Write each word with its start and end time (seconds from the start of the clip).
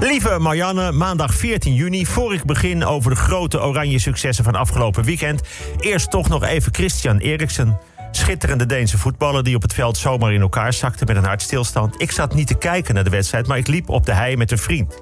Lieve 0.00 0.38
Marianne, 0.38 0.92
maandag 0.92 1.34
14 1.34 1.74
juni. 1.74 2.06
Voor 2.06 2.34
ik 2.34 2.44
begin 2.44 2.84
over 2.84 3.10
de 3.10 3.16
grote 3.16 3.60
oranje 3.60 3.98
successen 3.98 4.44
van 4.44 4.54
afgelopen 4.54 5.04
weekend. 5.04 5.40
Eerst 5.80 6.10
toch 6.10 6.28
nog 6.28 6.44
even 6.44 6.74
Christian 6.74 7.18
Eriksen. 7.18 7.78
Schitterende 8.10 8.66
Deense 8.66 8.98
voetballer 8.98 9.44
die 9.44 9.56
op 9.56 9.62
het 9.62 9.74
veld 9.74 9.96
zomaar 9.96 10.32
in 10.32 10.40
elkaar 10.40 10.72
zakte 10.72 11.04
met 11.04 11.16
een 11.16 11.24
hartstilstand. 11.24 12.00
Ik 12.00 12.10
zat 12.10 12.34
niet 12.34 12.46
te 12.46 12.58
kijken 12.58 12.94
naar 12.94 13.04
de 13.04 13.10
wedstrijd, 13.10 13.46
maar 13.46 13.58
ik 13.58 13.66
liep 13.66 13.88
op 13.88 14.06
de 14.06 14.12
hei 14.12 14.36
met 14.36 14.50
een 14.50 14.58
vriend. 14.58 15.00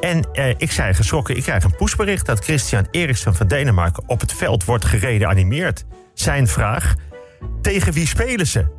En 0.00 0.28
eh, 0.32 0.48
ik 0.56 0.72
zei 0.72 0.94
geschrokken, 0.94 1.36
ik 1.36 1.42
krijg 1.42 1.64
een 1.64 1.76
poesbericht 1.76 2.26
dat 2.26 2.44
Christian 2.44 2.86
Eriksen 2.90 3.34
van 3.34 3.46
Denemarken 3.46 4.02
op 4.06 4.20
het 4.20 4.32
veld 4.32 4.64
wordt 4.64 4.84
gereanimeerd. 4.84 5.84
Zijn 6.14 6.48
vraag, 6.48 6.94
tegen 7.62 7.92
wie 7.92 8.06
spelen 8.06 8.46
ze? 8.46 8.77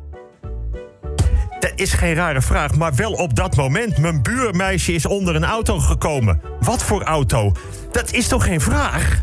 Dat 1.60 1.72
is 1.74 1.92
geen 1.92 2.14
rare 2.14 2.42
vraag, 2.42 2.74
maar 2.74 2.94
wel 2.94 3.12
op 3.12 3.34
dat 3.34 3.56
moment. 3.56 3.98
Mijn 3.98 4.22
buurmeisje 4.22 4.92
is 4.92 5.06
onder 5.06 5.34
een 5.34 5.44
auto 5.44 5.78
gekomen. 5.78 6.40
Wat 6.60 6.82
voor 6.82 7.02
auto? 7.02 7.52
Dat 7.90 8.12
is 8.12 8.28
toch 8.28 8.44
geen 8.44 8.60
vraag? 8.60 9.22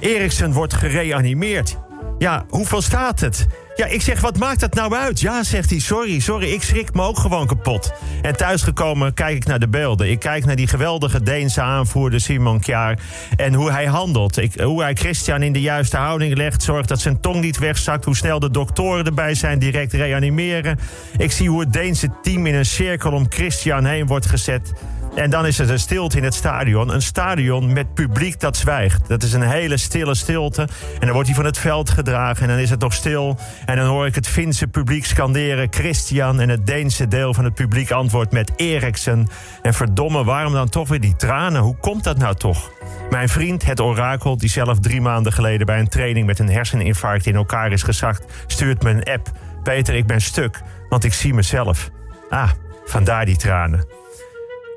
Eriksen 0.00 0.52
wordt 0.52 0.74
gereanimeerd. 0.74 1.76
Ja, 2.18 2.44
hoeveel 2.48 2.82
staat 2.82 3.20
het? 3.20 3.46
Ja, 3.78 3.86
ik 3.86 4.02
zeg, 4.02 4.20
wat 4.20 4.38
maakt 4.38 4.60
dat 4.60 4.74
nou 4.74 4.94
uit? 4.94 5.20
Ja, 5.20 5.42
zegt 5.42 5.70
hij, 5.70 5.78
sorry, 5.78 6.20
sorry, 6.20 6.52
ik 6.52 6.62
schrik 6.62 6.94
me 6.94 7.02
ook 7.02 7.18
gewoon 7.18 7.46
kapot. 7.46 7.92
En 8.22 8.36
thuisgekomen 8.36 9.14
kijk 9.14 9.36
ik 9.36 9.46
naar 9.46 9.58
de 9.58 9.68
beelden. 9.68 10.10
Ik 10.10 10.18
kijk 10.18 10.44
naar 10.44 10.56
die 10.56 10.66
geweldige 10.66 11.22
Deense 11.22 11.60
aanvoerder 11.60 12.20
Simon 12.20 12.60
Kjaar... 12.60 12.98
en 13.36 13.54
hoe 13.54 13.70
hij 13.70 13.86
handelt. 13.86 14.36
Ik, 14.36 14.60
hoe 14.60 14.82
hij 14.82 14.94
Christian 14.94 15.42
in 15.42 15.52
de 15.52 15.60
juiste 15.60 15.96
houding 15.96 16.36
legt... 16.36 16.62
zorgt 16.62 16.88
dat 16.88 17.00
zijn 17.00 17.20
tong 17.20 17.40
niet 17.40 17.58
wegzakt. 17.58 18.04
Hoe 18.04 18.16
snel 18.16 18.38
de 18.38 18.50
doktoren 18.50 19.04
erbij 19.04 19.34
zijn, 19.34 19.58
direct 19.58 19.92
reanimeren. 19.92 20.78
Ik 21.16 21.32
zie 21.32 21.48
hoe 21.48 21.60
het 21.60 21.72
Deense 21.72 22.08
team 22.22 22.46
in 22.46 22.54
een 22.54 22.66
cirkel 22.66 23.12
om 23.12 23.26
Christian 23.28 23.84
heen 23.84 24.06
wordt 24.06 24.26
gezet... 24.26 24.72
En 25.18 25.30
dan 25.30 25.46
is 25.46 25.58
het 25.58 25.68
een 25.68 25.78
stilte 25.78 26.16
in 26.16 26.24
het 26.24 26.34
stadion. 26.34 26.94
Een 26.94 27.02
stadion 27.02 27.72
met 27.72 27.94
publiek 27.94 28.40
dat 28.40 28.56
zwijgt. 28.56 29.08
Dat 29.08 29.22
is 29.22 29.32
een 29.32 29.42
hele 29.42 29.76
stille 29.76 30.14
stilte. 30.14 30.62
En 30.62 31.00
dan 31.00 31.12
wordt 31.12 31.26
hij 31.26 31.36
van 31.36 31.44
het 31.44 31.58
veld 31.58 31.90
gedragen 31.90 32.42
en 32.42 32.48
dan 32.48 32.58
is 32.58 32.70
het 32.70 32.80
nog 32.80 32.92
stil. 32.92 33.38
En 33.64 33.76
dan 33.76 33.86
hoor 33.86 34.06
ik 34.06 34.14
het 34.14 34.28
Finse 34.28 34.66
publiek 34.66 35.04
scanderen 35.04 35.66
Christian... 35.70 36.40
en 36.40 36.48
het 36.48 36.66
Deense 36.66 37.08
deel 37.08 37.34
van 37.34 37.44
het 37.44 37.54
publiek 37.54 37.90
antwoordt 37.90 38.32
met 38.32 38.52
Eriksen. 38.56 39.28
En 39.62 39.74
verdomme, 39.74 40.24
waarom 40.24 40.52
dan 40.52 40.68
toch 40.68 40.88
weer 40.88 41.00
die 41.00 41.16
tranen? 41.16 41.62
Hoe 41.62 41.76
komt 41.76 42.04
dat 42.04 42.18
nou 42.18 42.34
toch? 42.34 42.70
Mijn 43.10 43.28
vriend, 43.28 43.64
het 43.64 43.80
orakel, 43.80 44.36
die 44.36 44.50
zelf 44.50 44.78
drie 44.78 45.00
maanden 45.00 45.32
geleden... 45.32 45.66
bij 45.66 45.78
een 45.78 45.88
training 45.88 46.26
met 46.26 46.38
een 46.38 46.50
herseninfarct 46.50 47.26
in 47.26 47.34
elkaar 47.34 47.72
is 47.72 47.82
gezakt... 47.82 48.32
stuurt 48.46 48.82
me 48.82 48.90
een 48.90 49.04
app. 49.04 49.30
Peter, 49.62 49.94
ik 49.94 50.06
ben 50.06 50.20
stuk, 50.20 50.60
want 50.88 51.04
ik 51.04 51.12
zie 51.12 51.34
mezelf. 51.34 51.90
Ah, 52.30 52.50
vandaar 52.84 53.24
die 53.24 53.36
tranen. 53.36 53.97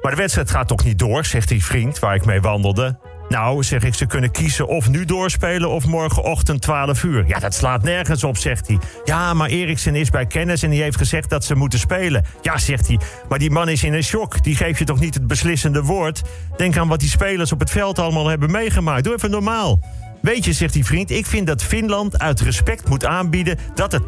Maar 0.02 0.12
de 0.12 0.18
wedstrijd 0.18 0.52
gaat 0.52 0.68
toch 0.68 0.84
niet 0.84 1.00
door, 1.00 1.26
zegt 1.26 1.48
die 1.48 1.66
vriend 1.66 2.00
waar 2.00 2.16
ik 2.16 2.26
mee 2.26 2.42
wandelde. 2.42 2.98
Nou, 3.30 3.64
zeg 3.64 3.84
ik, 3.84 3.94
ze 3.94 4.06
kunnen 4.06 4.32
kiezen 4.32 4.68
of 4.68 4.90
nu 4.90 5.06
doorspelen 5.06 5.70
of 5.70 5.86
morgenochtend 5.86 6.62
12 6.62 7.04
uur. 7.04 7.28
Ja, 7.28 7.40
dat 7.40 7.54
slaat 7.54 7.84
nergens 7.84 8.24
op, 8.24 8.38
zegt 8.38 8.68
hij. 8.68 8.78
Ja, 9.04 9.34
maar 9.34 9.50
Eriksen 9.50 9.96
is 9.96 10.10
bij 10.10 10.26
kennis 10.26 10.64
en 10.64 10.70
die 10.70 10.82
heeft 10.82 10.98
gezegd 10.98 11.30
dat 11.30 11.46
ze 11.46 11.56
moeten 11.56 11.80
spelen. 11.80 12.26
Ja, 12.42 12.58
zegt 12.58 12.88
hij, 12.88 13.00
maar 13.30 13.40
die 13.40 13.52
man 13.52 13.70
is 13.70 13.84
in 13.84 13.94
een 13.94 14.04
shock. 14.04 14.44
Die 14.44 14.56
geeft 14.56 14.80
je 14.80 14.86
toch 14.86 15.00
niet 15.00 15.14
het 15.14 15.28
beslissende 15.28 15.84
woord? 15.84 16.22
Denk 16.58 16.78
aan 16.78 16.88
wat 16.88 17.00
die 17.00 17.10
spelers 17.10 17.52
op 17.52 17.60
het 17.60 17.72
veld 17.72 18.00
allemaal 18.00 18.28
hebben 18.28 18.52
meegemaakt. 18.52 19.04
Doe 19.04 19.14
even 19.14 19.32
normaal. 19.32 19.80
Weet 20.22 20.46
je, 20.46 20.54
zegt 20.54 20.74
die 20.74 20.86
vriend, 20.86 21.12
ik 21.12 21.26
vind 21.26 21.48
dat 21.48 21.64
Finland 21.64 22.20
uit 22.20 22.42
respect 22.42 22.90
moet 22.90 23.06
aanbieden 23.06 23.58
dat 23.76 23.92
het 23.92 24.04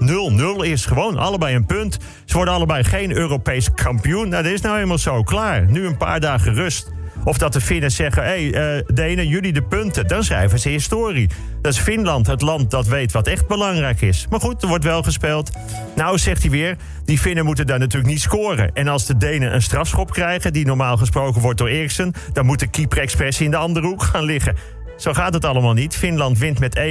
0-0 0.59 0.61
is. 0.61 0.85
Gewoon 0.85 1.17
allebei 1.17 1.55
een 1.55 1.65
punt. 1.65 1.97
Ze 2.25 2.35
worden 2.35 2.53
allebei 2.53 2.83
geen 2.83 3.11
Europees 3.11 3.73
kampioen. 3.73 4.29
Nou, 4.29 4.43
dat 4.43 4.51
is 4.51 4.61
nou 4.61 4.75
helemaal 4.75 4.97
zo. 4.97 5.23
Klaar. 5.23 5.65
Nu 5.71 5.85
een 5.85 5.97
paar 5.97 6.19
dagen 6.19 6.53
rust. 6.53 6.91
Of 7.23 7.37
dat 7.37 7.53
de 7.53 7.61
Finnen 7.61 7.91
zeggen, 7.91 8.23
hé, 8.23 8.49
hey, 8.49 8.77
uh, 8.77 8.83
Denen, 8.93 9.27
jullie 9.27 9.53
de 9.53 9.61
punten. 9.61 10.07
Dan 10.07 10.23
schrijven 10.23 10.59
ze 10.59 10.69
historie. 10.69 11.29
Dat 11.61 11.73
is 11.73 11.79
Finland, 11.79 12.27
het 12.27 12.41
land 12.41 12.71
dat 12.71 12.87
weet 12.87 13.11
wat 13.11 13.27
echt 13.27 13.47
belangrijk 13.47 14.01
is. 14.01 14.27
Maar 14.29 14.39
goed, 14.39 14.61
er 14.61 14.67
wordt 14.67 14.83
wel 14.83 15.03
gespeeld. 15.03 15.51
Nou, 15.95 16.17
zegt 16.17 16.41
hij 16.41 16.51
weer, 16.51 16.75
die 17.05 17.17
Finnen 17.17 17.45
moeten 17.45 17.67
daar 17.67 17.79
natuurlijk 17.79 18.13
niet 18.13 18.21
scoren. 18.21 18.73
En 18.73 18.87
als 18.87 19.05
de 19.05 19.17
Denen 19.17 19.53
een 19.53 19.61
strafschop 19.61 20.11
krijgen, 20.11 20.53
die 20.53 20.65
normaal 20.65 20.97
gesproken 20.97 21.41
wordt 21.41 21.57
door 21.57 21.67
Eriksen... 21.67 22.13
dan 22.33 22.45
moet 22.45 22.59
de 22.59 22.67
keeper 22.67 22.97
expres 22.97 23.41
in 23.41 23.51
de 23.51 23.57
andere 23.57 23.87
hoek 23.87 24.03
gaan 24.03 24.23
liggen. 24.23 24.55
Zo 24.97 25.13
gaat 25.13 25.33
het 25.33 25.45
allemaal 25.45 25.73
niet. 25.73 25.95
Finland 25.95 26.37
wint 26.37 26.59
met 26.59 26.77
1-0. 26.77 26.81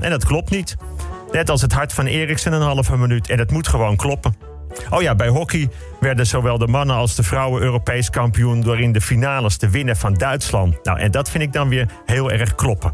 En 0.00 0.10
dat 0.10 0.24
klopt 0.24 0.50
niet. 0.50 0.76
Net 1.32 1.50
als 1.50 1.62
het 1.62 1.72
hart 1.72 1.92
van 1.92 2.06
Eriksen 2.06 2.52
een 2.52 2.60
halve 2.60 2.96
minuut. 2.96 3.28
En 3.30 3.38
het 3.38 3.50
moet 3.50 3.68
gewoon 3.68 3.96
kloppen. 3.96 4.34
Oh 4.90 5.02
ja, 5.02 5.14
bij 5.14 5.28
hockey 5.28 5.68
werden 6.00 6.26
zowel 6.26 6.58
de 6.58 6.66
mannen 6.66 6.96
als 6.96 7.14
de 7.14 7.22
vrouwen 7.22 7.62
Europees 7.62 8.10
kampioen... 8.10 8.60
door 8.60 8.80
in 8.80 8.92
de 8.92 9.00
finales 9.00 9.56
te 9.56 9.68
winnen 9.68 9.96
van 9.96 10.14
Duitsland. 10.14 10.84
Nou, 10.84 10.98
en 10.98 11.10
dat 11.10 11.30
vind 11.30 11.42
ik 11.42 11.52
dan 11.52 11.68
weer 11.68 11.88
heel 12.06 12.30
erg 12.30 12.54
kloppen. 12.54 12.92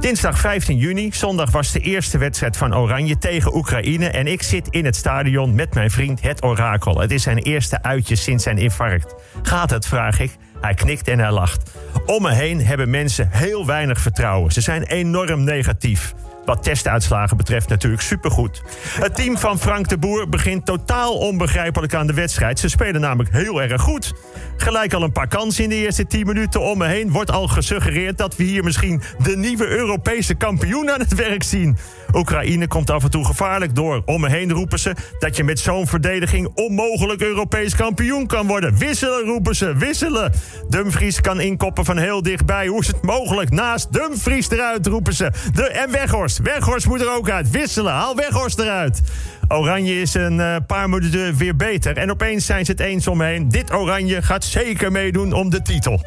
Dinsdag 0.00 0.38
15 0.38 0.76
juni, 0.76 1.12
zondag 1.12 1.50
was 1.50 1.72
de 1.72 1.80
eerste 1.80 2.18
wedstrijd 2.18 2.56
van 2.56 2.76
Oranje 2.76 3.18
tegen 3.18 3.56
Oekraïne. 3.56 4.08
En 4.08 4.26
ik 4.26 4.42
zit 4.42 4.68
in 4.70 4.84
het 4.84 4.96
stadion 4.96 5.54
met 5.54 5.74
mijn 5.74 5.90
vriend 5.90 6.22
Het 6.22 6.42
Orakel. 6.42 7.00
Het 7.00 7.10
is 7.10 7.22
zijn 7.22 7.38
eerste 7.38 7.82
uitje 7.82 8.16
sinds 8.16 8.42
zijn 8.42 8.58
infarct. 8.58 9.14
Gaat 9.42 9.70
het, 9.70 9.86
vraag 9.86 10.20
ik. 10.20 10.36
Hij 10.60 10.74
knikt 10.74 11.08
en 11.08 11.18
hij 11.18 11.32
lacht. 11.32 11.70
Om 12.06 12.22
me 12.22 12.32
heen 12.32 12.66
hebben 12.66 12.90
mensen 12.90 13.28
heel 13.30 13.66
weinig 13.66 14.00
vertrouwen. 14.00 14.52
Ze 14.52 14.60
zijn 14.60 14.82
enorm 14.82 15.44
negatief. 15.44 16.14
Wat 16.44 16.62
testuitslagen 16.62 17.36
betreft 17.36 17.68
natuurlijk 17.68 18.02
supergoed. 18.02 18.62
Het 19.00 19.14
team 19.14 19.38
van 19.38 19.58
Frank 19.58 19.88
de 19.88 19.98
Boer 19.98 20.28
begint 20.28 20.66
totaal 20.66 21.18
onbegrijpelijk 21.18 21.94
aan 21.94 22.06
de 22.06 22.12
wedstrijd. 22.12 22.58
Ze 22.58 22.68
spelen 22.68 23.00
namelijk 23.00 23.32
heel 23.32 23.62
erg 23.62 23.82
goed. 23.82 24.12
Gelijk 24.56 24.92
al 24.92 25.02
een 25.02 25.12
paar 25.12 25.28
kansen 25.28 25.64
in 25.64 25.70
de 25.70 25.76
eerste 25.76 26.06
10 26.06 26.26
minuten 26.26 26.60
om 26.60 26.78
me 26.78 26.86
heen... 26.86 27.10
wordt 27.10 27.30
al 27.30 27.48
gesuggereerd 27.48 28.18
dat 28.18 28.36
we 28.36 28.42
hier 28.42 28.64
misschien 28.64 29.02
de 29.22 29.36
nieuwe 29.36 29.66
Europese 29.66 30.34
kampioen 30.34 30.90
aan 30.90 31.00
het 31.00 31.14
werk 31.14 31.42
zien. 31.42 31.76
Oekraïne 32.12 32.66
komt 32.66 32.90
af 32.90 33.04
en 33.04 33.10
toe 33.10 33.24
gevaarlijk 33.24 33.74
door. 33.74 34.02
Om 34.04 34.20
me 34.20 34.28
heen 34.28 34.52
roepen 34.52 34.78
ze 34.78 34.94
dat 35.18 35.36
je 35.36 35.44
met 35.44 35.58
zo'n 35.58 35.86
verdediging 35.86 36.50
onmogelijk 36.54 37.20
Europees 37.20 37.76
kampioen 37.76 38.26
kan 38.26 38.46
worden. 38.46 38.78
Wisselen 38.78 39.24
roepen 39.24 39.54
ze, 39.54 39.76
wisselen. 39.76 40.32
Dumfries 40.68 41.20
kan 41.20 41.40
inkoppen 41.40 41.84
van 41.84 41.98
heel 41.98 42.22
dichtbij. 42.22 42.66
Hoe 42.66 42.80
is 42.80 42.86
het 42.86 43.02
mogelijk? 43.02 43.50
Naast 43.50 43.92
Dumfries 43.92 44.50
eruit 44.50 44.86
roepen 44.86 45.14
ze. 45.14 45.32
De, 45.52 45.62
en 45.62 45.90
Weghorst. 45.90 46.38
Weghorst 46.38 46.86
moet 46.86 47.00
er 47.00 47.16
ook 47.16 47.30
uit. 47.30 47.50
Wisselen, 47.50 47.92
haal 47.92 48.16
Weghorst 48.16 48.58
eruit. 48.58 49.02
Oranje 49.48 50.00
is 50.00 50.14
een 50.14 50.38
uh, 50.38 50.56
paar 50.66 50.88
minuten 50.88 51.36
weer 51.36 51.56
beter. 51.56 51.96
En 51.96 52.10
opeens 52.10 52.46
zijn 52.46 52.64
ze 52.64 52.70
het 52.70 52.80
eens 52.80 53.06
omheen. 53.06 53.48
Dit 53.48 53.72
Oranje 53.72 54.22
gaat 54.22 54.44
zeker 54.44 54.92
meedoen 54.92 55.32
om 55.32 55.50
de 55.50 55.62
titel. 55.62 56.00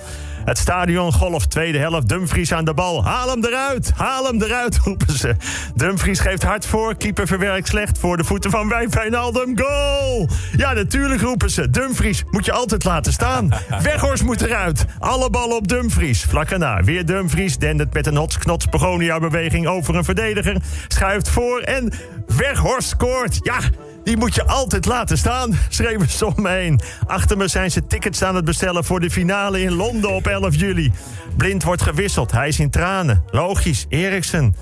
Het 0.46 0.58
stadion 0.58 1.14
golf, 1.14 1.46
tweede 1.46 1.78
helft. 1.78 2.10
Dumfries 2.10 2.54
aan 2.54 2.66
de 2.66 2.74
bal. 2.74 3.06
Haal 3.06 3.30
hem 3.30 3.46
eruit, 3.46 3.92
haal 3.96 4.26
hem 4.26 4.42
eruit, 4.42 4.78
roepen 4.84 5.18
ze. 5.18 5.36
Dumfries 5.76 6.20
geeft 6.20 6.44
hard 6.44 6.66
voor. 6.66 6.96
Keeper 6.96 7.28
verwerkt 7.28 7.68
slecht 7.68 7.98
voor 7.98 8.18
de 8.18 8.24
voeten 8.24 8.52
van 8.52 8.70
Wijnaldum. 8.90 9.60
Goal! 9.60 10.30
Ja, 10.58 10.74
natuurlijk 10.74 11.22
roepen 11.22 11.50
ze. 11.50 11.70
Dumfries 11.70 12.24
moet 12.32 12.46
je 12.46 12.52
altijd 12.52 12.84
laten 12.84 13.14
staan. 13.14 13.50
Weghorst 13.84 14.24
moet 14.24 14.42
eruit. 14.42 14.86
Alle 15.00 15.30
ballen 15.30 15.56
op 15.56 15.68
Dumfries. 15.68 16.24
Vlak 16.24 16.50
erna 16.50 16.84
weer 16.84 17.06
Dumfries. 17.06 17.58
Dendert 17.58 17.94
met 17.94 18.08
een 18.08 18.18
hotsknots 18.18 18.70
Begonia-beweging 18.70 19.68
over 19.68 19.96
een 19.96 20.04
verdediger. 20.04 20.58
Schuift 20.88 21.30
voor 21.30 21.60
en 21.60 21.92
Weghorst 22.28 22.90
scoort. 22.90 23.40
Ja, 23.42 23.60
die 24.06 24.18
moet 24.18 24.36
je 24.36 24.46
altijd 24.46 24.86
laten 24.86 25.18
staan, 25.18 25.60
schreven 25.70 26.10
ze 26.10 26.26
om 26.26 26.42
me 26.42 26.50
heen. 26.50 26.80
Achter 27.08 27.38
me 27.38 27.48
zijn 27.48 27.72
ze 27.72 27.88
tickets 27.88 28.24
aan 28.24 28.36
het 28.36 28.46
bestellen 28.46 28.84
voor 28.84 29.00
de 29.00 29.10
finale 29.10 29.62
in 29.62 29.72
Londen 29.72 30.12
op 30.12 30.28
11 30.28 30.56
juli. 30.56 30.92
Blind 31.38 31.64
wordt 31.64 31.82
gewisseld, 31.82 32.32
hij 32.32 32.48
is 32.48 32.60
in 32.60 32.70
tranen. 32.70 33.24
Logisch, 33.32 33.86
Eriksen. 33.90 34.56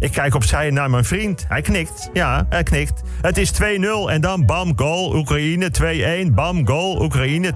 Ik 0.00 0.12
kijk 0.12 0.34
opzij 0.34 0.70
naar 0.70 0.90
mijn 0.90 1.04
vriend. 1.04 1.44
Hij 1.48 1.60
knikt. 1.60 2.10
Ja, 2.12 2.46
hij 2.48 2.62
knikt. 2.62 3.02
Het 3.20 3.38
is 3.38 3.52
2-0 3.52 3.64
en 4.10 4.20
dan 4.20 4.46
bam, 4.46 4.72
goal. 4.76 5.14
Oekraïne 5.14 5.70
2-1. 6.28 6.32
Bam, 6.34 6.66
goal. 6.66 7.02
Oekraïne 7.02 7.52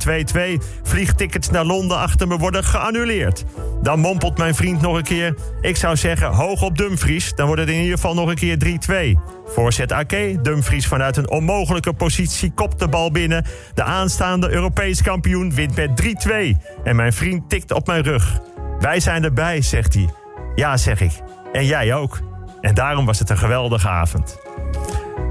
2-2. 0.59 0.65
Vliegtickets 0.83 1.50
naar 1.50 1.65
Londen 1.65 1.99
achter 1.99 2.28
me 2.28 2.37
worden 2.37 2.65
geannuleerd. 2.65 3.45
Dan 3.83 4.01
mompelt 4.01 4.39
mijn 4.39 4.54
vriend 4.54 4.80
nog 4.80 4.97
een 4.97 5.03
keer. 5.03 5.34
Ik 5.60 5.77
zou 5.77 5.97
zeggen, 5.97 6.27
hoog 6.27 6.63
op 6.63 6.78
Dumfries. 6.78 7.34
Dan 7.34 7.47
wordt 7.47 7.60
het 7.60 7.71
in 7.71 7.80
ieder 7.80 7.95
geval 7.95 8.15
nog 8.15 8.28
een 8.28 8.34
keer 8.34 9.16
3-2. 9.16 9.18
Voorzet 9.47 9.92
Ake. 9.92 10.39
Dumfries 10.42 10.86
vanuit 10.86 11.16
een 11.16 11.30
onmogelijke 11.30 11.92
positie 11.92 12.53
kopt 12.54 12.78
de 12.78 12.89
bal 12.89 13.10
binnen. 13.10 13.45
De 13.74 13.83
aanstaande 13.83 14.51
Europees 14.51 15.03
kampioen 15.03 15.54
wint 15.54 15.77
met 15.77 16.03
3-2. 16.03 16.57
En 16.84 16.97
mijn 16.97 17.13
vriend 17.13 17.48
tikt 17.48 17.72
op 17.72 17.86
mijn 17.86 18.03
rug. 18.03 18.41
Wij 18.80 19.01
zijn 19.01 19.24
erbij, 19.24 19.63
zegt 19.63 19.95
hij. 19.95 20.09
Ja, 20.54 20.77
zeg 20.77 21.01
ik. 21.01 21.13
En 21.53 21.66
jij 21.66 21.95
ook. 21.95 22.34
En 22.65 22.75
daarom 22.75 23.07
was 23.07 23.19
het 23.19 23.31
een 23.31 23.39
geweldige 23.39 23.89
avond. 23.89 24.39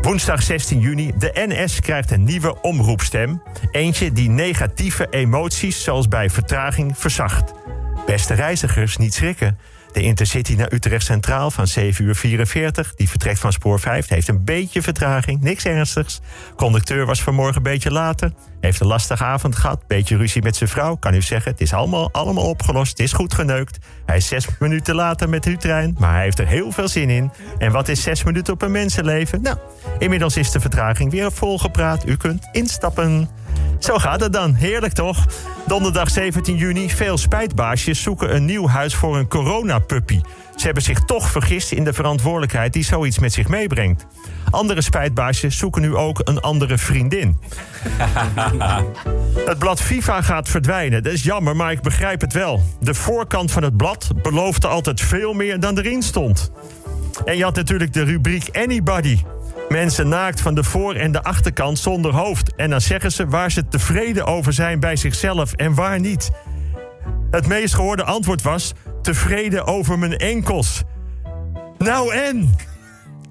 Woensdag 0.02 0.44
16 0.44 0.80
juni. 0.80 1.12
De 1.18 1.32
NS 1.34 1.80
krijgt 1.80 2.12
een 2.12 2.24
nieuwe 2.24 2.62
omroepstem. 2.62 3.42
Eentje 3.72 4.12
die 4.12 4.30
negatieve 4.30 5.08
emoties, 5.10 5.84
zoals 5.84 6.08
bij 6.08 6.30
vertraging, 6.30 6.98
verzacht. 6.98 7.54
Beste 8.06 8.34
reizigers, 8.34 8.98
niet 8.98 9.14
schrikken. 9.14 9.58
De 9.94 10.02
Intercity 10.02 10.56
naar 10.56 10.74
Utrecht 10.74 11.06
Centraal 11.06 11.52
van 11.52 11.68
7 11.68 12.06
uur 12.06 12.16
44. 12.16 12.96
Die 12.96 13.10
vertrekt 13.10 13.40
van 13.40 13.52
spoor 13.52 13.80
5. 13.80 14.08
Heeft 14.08 14.28
een 14.28 14.44
beetje 14.44 14.82
vertraging, 14.82 15.42
niks 15.42 15.66
ernstigs. 15.66 16.20
Conducteur 16.56 17.06
was 17.06 17.22
vanmorgen 17.22 17.58
een 17.58 17.64
beetje 17.64 17.92
later. 17.92 18.34
Heeft 18.60 18.80
een 18.80 18.88
lastige 18.88 19.24
avond 19.24 19.56
gehad. 19.56 19.88
Beetje 19.88 20.18
ruzie 20.18 20.42
met 20.42 20.56
zijn 20.56 20.70
vrouw. 20.70 20.96
Kan 20.96 21.14
u 21.14 21.22
zeggen, 21.22 21.52
het 21.52 21.62
is 21.62 21.74
allemaal, 21.74 22.10
allemaal 22.12 22.50
opgelost. 22.50 22.92
Het 22.92 23.00
is 23.00 23.14
goed 23.14 23.34
geneukt. 23.34 23.78
Hij 24.06 24.18
is 24.18 24.28
zes 24.28 24.48
minuten 24.60 24.96
later 24.96 25.30
met 25.30 25.46
uw 25.46 25.58
trein. 25.58 25.96
Maar 26.00 26.14
hij 26.14 26.24
heeft 26.24 26.40
er 26.40 26.48
heel 26.48 26.72
veel 26.72 26.88
zin 26.88 27.10
in. 27.10 27.32
En 27.58 27.72
wat 27.72 27.88
is 27.88 28.02
zes 28.02 28.24
minuten 28.24 28.54
op 28.54 28.62
een 28.62 28.72
mensenleven? 28.72 29.42
Nou, 29.42 29.58
inmiddels 30.00 30.38
is 30.38 30.52
de 30.52 30.60
vertraging 30.60 31.12
weer 31.12 31.32
volgepraat. 31.32 32.08
U 32.08 32.18
kunt 32.18 32.48
instappen. 32.52 33.30
Zo 33.80 33.98
gaat 33.98 34.20
het 34.20 34.34
dan. 34.34 34.54
Heerlijk 34.54 34.94
toch? 34.94 35.26
Donderdag 35.68 36.10
17 36.10 36.56
juni. 36.56 36.90
Veel 36.90 37.18
spijtbaasjes 37.18 38.02
zoeken 38.02 38.36
een 38.36 38.46
nieuw 38.46 38.68
huis 38.68 38.96
voor 38.96 39.18
een 39.18 39.28
coronapuppy. 39.28 40.22
Ze 40.56 40.66
hebben 40.66 40.84
zich 40.84 41.00
toch 41.00 41.30
vergist 41.30 41.72
in 41.72 41.84
de 41.84 41.94
verantwoordelijkheid 41.94 42.74
die 42.74 42.84
zoiets 42.84 43.20
met 43.20 43.34
zich 43.34 43.48
meebrengt. 43.48 44.06
Andere 44.50 44.82
spijtbaasjes 44.82 45.58
zoeken 45.58 45.82
nu 45.82 45.96
ook 45.96 46.22
een 46.24 46.42
andere 46.42 46.78
vriendin. 46.78 47.38
het 49.50 49.60
blad 49.60 49.82
FIFA 49.82 50.22
gaat 50.22 50.50
verdwijnen. 50.50 51.04
Dat 51.04 51.14
is 51.14 51.24
jammer, 51.24 51.56
maar 51.56 51.72
ik 51.72 51.82
begrijp 51.82 52.22
het 52.22 52.34
wel. 52.34 52.64
De 52.80 52.94
voorkant 52.94 53.52
van 53.52 53.64
het 53.64 53.78
blad 53.78 54.08
beloofde 54.22 54.68
altijd 54.68 55.02
veel 55.02 55.34
meer 55.34 55.60
dan 55.60 55.78
erin 55.78 56.02
stond. 56.02 56.52
En 57.26 57.38
je 57.38 57.44
had 57.44 57.56
natuurlijk 57.56 57.94
de 57.94 58.04
rubriek 58.04 58.50
Anybody. 58.58 59.20
Mensen 59.74 60.10
naakt 60.10 60.42
van 60.42 60.56
de 60.56 60.64
voor- 60.64 60.96
en 60.96 61.12
de 61.12 61.24
achterkant 61.24 61.80
zonder 61.80 62.14
hoofd. 62.14 62.56
En 62.56 62.70
dan 62.70 62.82
zeggen 62.82 63.12
ze 63.12 63.28
waar 63.28 63.52
ze 63.52 63.68
tevreden 63.68 64.26
over 64.26 64.54
zijn 64.54 64.80
bij 64.80 64.96
zichzelf 64.96 65.54
en 65.54 65.74
waar 65.74 66.00
niet. 66.00 66.32
Het 67.32 67.48
meest 67.48 67.74
gehoorde 67.74 68.04
antwoord 68.04 68.42
was: 68.42 68.74
tevreden 69.02 69.66
over 69.66 70.00
mijn 70.00 70.18
enkels. 70.18 70.84
Nou 71.78 72.14
en? 72.16 72.56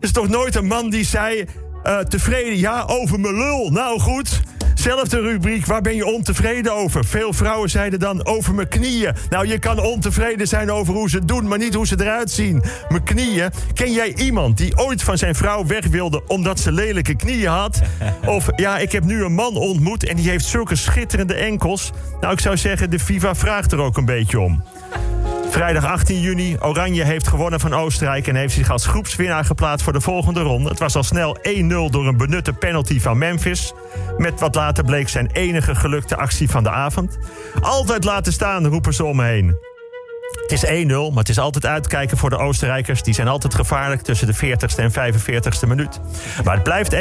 Is 0.01 0.13
toch 0.13 0.29
nooit 0.29 0.55
een 0.55 0.67
man 0.67 0.91
die 0.91 1.05
zei: 1.05 1.45
uh, 1.85 1.99
tevreden, 1.99 2.59
ja, 2.59 2.85
over 2.87 3.21
mijn 3.21 3.35
lul. 3.35 3.71
Nou 3.71 4.01
goed. 4.01 4.43
Zelfde 4.75 5.21
rubriek, 5.21 5.67
waar 5.67 5.81
ben 5.81 5.95
je 5.95 6.07
ontevreden 6.07 6.75
over? 6.75 7.05
Veel 7.05 7.33
vrouwen 7.33 7.71
zeiden 7.71 7.99
dan 7.99 8.27
over 8.27 8.55
mijn 8.55 8.69
knieën. 8.69 9.15
Nou, 9.31 9.47
je 9.47 9.59
kan 9.59 9.79
ontevreden 9.79 10.49
zijn 10.49 10.71
over 10.71 10.95
hoe 10.95 11.11
ze 11.11 11.17
het 11.17 11.29
doen, 11.29 11.49
maar 11.49 11.59
niet 11.59 11.75
hoe 11.75 11.87
ze 11.87 11.97
eruit 12.01 12.31
zien. 12.31 12.63
Mijn 12.89 13.03
knieën. 13.03 13.51
Ken 13.75 13.93
jij 13.93 14.15
iemand 14.15 14.57
die 14.57 14.79
ooit 14.79 15.03
van 15.03 15.19
zijn 15.19 15.35
vrouw 15.35 15.67
weg 15.67 15.87
wilde 15.87 16.23
omdat 16.27 16.61
ze 16.61 16.73
lelijke 16.73 17.17
knieën 17.17 17.51
had? 17.51 17.81
Of 18.27 18.49
ja, 18.57 18.79
ik 18.79 18.93
heb 18.93 19.05
nu 19.05 19.25
een 19.25 19.35
man 19.35 19.57
ontmoet 19.57 20.05
en 20.05 20.17
die 20.17 20.31
heeft 20.31 20.45
zulke 20.45 20.77
schitterende 20.77 21.35
enkels. 21.35 21.91
Nou, 22.21 22.33
ik 22.33 22.41
zou 22.41 22.57
zeggen, 22.57 22.91
de 22.91 22.99
FIFA 22.99 23.35
vraagt 23.35 23.73
er 23.73 23.79
ook 23.79 23.97
een 23.97 24.05
beetje 24.05 24.41
om. 24.41 24.63
Vrijdag 25.53 25.85
18 25.85 26.21
juni. 26.21 26.57
Oranje 26.61 27.05
heeft 27.05 27.29
gewonnen 27.29 27.61
van 27.61 27.75
Oostenrijk 27.75 28.27
en 28.27 28.35
heeft 28.35 28.55
zich 28.55 28.71
als 28.71 28.87
groepswinnaar 28.87 29.45
geplaatst 29.45 29.85
voor 29.85 29.93
de 29.93 30.01
volgende 30.01 30.41
ronde. 30.41 30.69
Het 30.69 30.79
was 30.79 30.97
al 30.97 31.03
snel 31.03 31.39
1-0 31.43 31.69
door 31.91 32.07
een 32.07 32.17
benutte 32.17 32.53
penalty 32.53 33.01
van 33.01 33.19
Memphis. 33.19 33.73
Met 34.19 34.41
wat 34.41 34.55
later 34.55 34.85
bleek 34.85 35.09
zijn 35.09 35.31
enige 35.33 35.75
gelukte 35.75 36.17
actie 36.17 36.51
van 36.51 36.63
de 36.63 36.71
avond. 36.71 37.19
Altijd 37.61 38.05
laten 38.05 38.33
staan, 38.33 38.67
roepen 38.67 38.95
ze 38.95 39.05
om 39.05 39.17
me 39.17 39.25
heen. 39.25 39.57
Het 40.43 40.53
is 40.53 40.85
1-0, 40.85 40.89
maar 40.89 41.19
het 41.19 41.29
is 41.29 41.39
altijd 41.39 41.67
uitkijken 41.67 42.17
voor 42.17 42.31
de 42.31 42.39
Oostenrijkers. 42.39 43.03
Die 43.03 43.15
zijn 43.15 43.29
altijd 43.29 43.55
gevaarlijk 43.55 44.03
tussen 44.03 44.27
de 44.27 44.37
40ste 44.37 44.77
en 44.77 44.93
45ste 44.93 45.69
minuut. 45.69 46.01
Maar 46.45 46.55
het 46.55 46.63
blijft 46.63 46.95
1-0. 46.95 46.99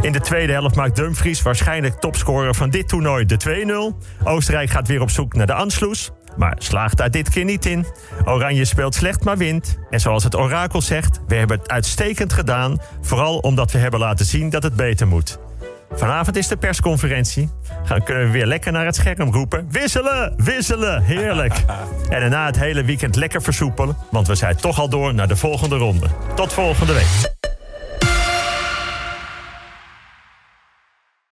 In 0.00 0.12
de 0.12 0.20
tweede 0.20 0.52
helft 0.52 0.76
maakt 0.76 0.96
Dumfries, 0.96 1.42
waarschijnlijk 1.42 1.94
topscorer 1.94 2.54
van 2.54 2.70
dit 2.70 2.88
toernooi, 2.88 3.24
de 3.24 3.94
2-0. 3.94 4.24
Oostenrijk 4.24 4.70
gaat 4.70 4.88
weer 4.88 5.00
op 5.00 5.10
zoek 5.10 5.34
naar 5.34 5.46
de 5.46 5.54
Ansloes. 5.54 6.10
Maar 6.38 6.54
slaagt 6.58 6.96
daar 6.96 7.10
dit 7.10 7.28
keer 7.28 7.44
niet 7.44 7.66
in. 7.66 7.86
Oranje 8.24 8.64
speelt 8.64 8.94
slecht, 8.94 9.24
maar 9.24 9.36
wint. 9.36 9.78
En 9.90 10.00
zoals 10.00 10.24
het 10.24 10.36
orakel 10.36 10.80
zegt, 10.80 11.20
we 11.26 11.34
hebben 11.34 11.58
het 11.58 11.68
uitstekend 11.68 12.32
gedaan. 12.32 12.80
Vooral 13.00 13.38
omdat 13.38 13.72
we 13.72 13.78
hebben 13.78 14.00
laten 14.00 14.26
zien 14.26 14.50
dat 14.50 14.62
het 14.62 14.74
beter 14.74 15.06
moet. 15.06 15.38
Vanavond 15.92 16.36
is 16.36 16.48
de 16.48 16.56
persconferentie. 16.56 17.50
Dan 17.88 18.02
kunnen 18.02 18.24
we 18.24 18.30
weer 18.30 18.46
lekker 18.46 18.72
naar 18.72 18.86
het 18.86 18.94
scherm 18.94 19.32
roepen. 19.32 19.66
Wisselen, 19.70 20.34
wisselen, 20.36 21.02
heerlijk. 21.02 21.54
En 22.08 22.20
daarna 22.20 22.46
het 22.46 22.58
hele 22.58 22.84
weekend 22.84 23.16
lekker 23.16 23.42
versoepelen. 23.42 23.96
Want 24.10 24.26
we 24.26 24.34
zijn 24.34 24.56
toch 24.56 24.78
al 24.78 24.88
door 24.88 25.14
naar 25.14 25.28
de 25.28 25.36
volgende 25.36 25.76
ronde. 25.76 26.06
Tot 26.34 26.52
volgende 26.52 26.92
week. 26.92 27.37